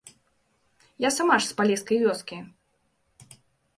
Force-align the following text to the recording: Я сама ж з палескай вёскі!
Я 1.07 1.11
сама 1.17 1.35
ж 1.43 1.47
з 1.49 1.57
палескай 1.59 1.97
вёскі! 2.05 2.37